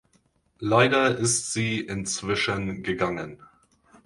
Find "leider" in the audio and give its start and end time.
0.57-1.15